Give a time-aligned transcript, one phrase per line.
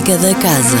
[0.00, 0.78] Música da Casa.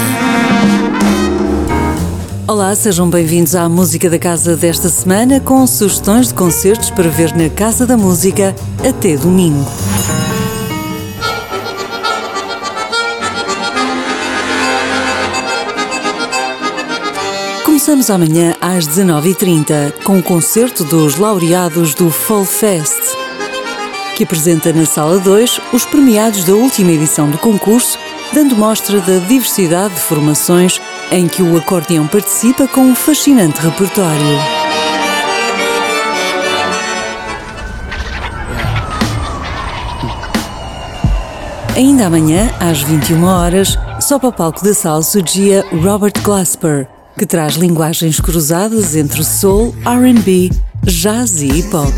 [2.48, 7.36] Olá, sejam bem-vindos à Música da Casa desta semana com sugestões de concertos para ver
[7.36, 9.70] na Casa da Música até domingo.
[17.62, 23.02] Começamos amanhã às 19h30 com o concerto dos laureados do Fall Fest,
[24.16, 27.98] que apresenta na Sala 2 os premiados da última edição do concurso,
[28.32, 34.60] dando mostra da diversidade de formações em que o acordeão participa com um fascinante repertório.
[41.76, 47.24] Ainda amanhã, às 21 horas, só para o palco da sala surgia Robert Glasper, que
[47.24, 50.50] traz linguagens cruzadas entre soul, R&B,
[50.84, 51.92] jazz e hip hop.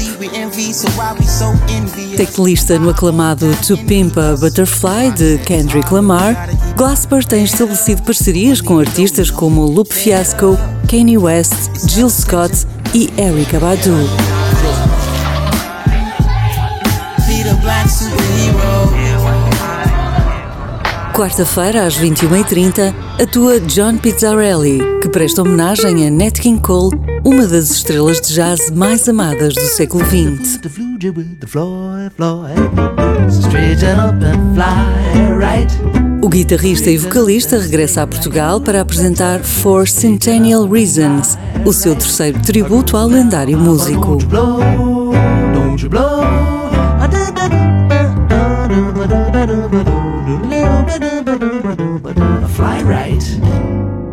[2.17, 8.79] Teclista no aclamado To Pimp a Butterfly de Kendrick Lamar, Glasper tem estabelecido parcerias com
[8.79, 10.59] artistas como Lupe Fiasco,
[10.89, 13.97] Kanye West, Jill Scott e Erykah Badu.
[21.15, 27.71] Quarta-feira, às 21h30, atua John Pizzarelli, que presta homenagem a Nat King Cole, uma das
[27.71, 30.61] estrelas de jazz mais amadas do século XX.
[36.23, 42.41] O guitarrista e vocalista regressa a Portugal para apresentar For Centennial Reasons, o seu terceiro
[42.41, 44.19] tributo ao lendário músico.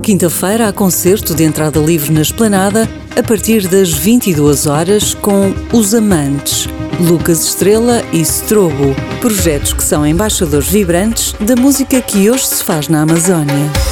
[0.02, 5.94] Quinta-feira há concerto de entrada livre na Esplanada a partir das 22 horas com Os
[5.94, 6.67] Amantes,
[7.00, 12.88] Lucas Estrela e Strobo, projetos que são embaixadores vibrantes da música que hoje se faz
[12.88, 13.89] na Amazónia.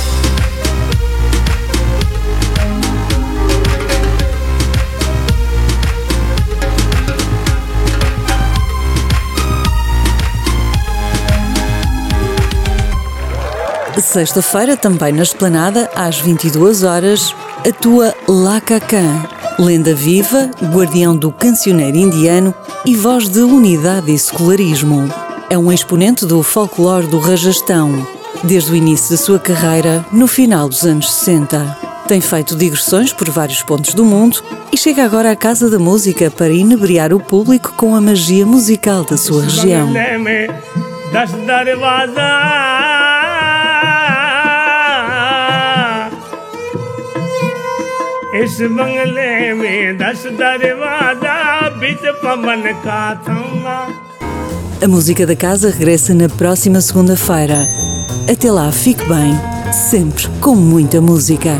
[13.99, 17.35] Sexta-feira, também na Esplanada, às 22 horas,
[17.67, 19.23] atua Lacacan,
[19.57, 22.53] lenda viva, guardião do cancioneiro indiano
[22.85, 25.11] e voz de unidade e secularismo.
[25.49, 28.07] É um exponente do folclore do Rajastão,
[28.43, 31.77] desde o início da sua carreira, no final dos anos 60.
[32.07, 34.41] Tem feito digressões por vários pontos do mundo
[34.71, 39.03] e chega agora à Casa da Música para inebriar o público com a magia musical
[39.03, 39.91] da sua região.
[48.46, 51.36] इस बंगले में दस दरवाजा
[51.80, 53.78] बीच पवन का थमा
[54.84, 57.68] A música da casa regressa na próxima segunda-feira.
[58.28, 59.32] Até lá, fique bem,
[59.72, 61.56] sempre com muita música.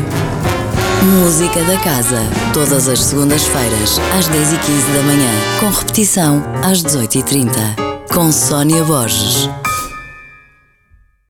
[1.03, 2.21] Música da Casa,
[2.53, 7.51] todas as segundas-feiras, às 10h15 da manhã, com repetição às 18h30,
[8.13, 9.49] com Sónia Borges.